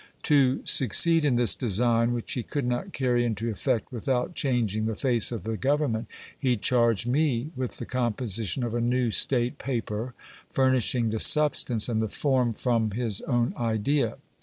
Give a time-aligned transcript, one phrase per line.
[0.23, 4.95] To succeed in this design, which he could not carry into effect without changing the
[4.95, 6.07] face of the government,
[6.39, 10.15] he charged me with the composition of a new state paper,
[10.53, 14.17] furnishing the substance and the form from Itt own idea.